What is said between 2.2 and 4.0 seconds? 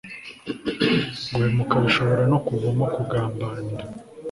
no kuvamo kugambanira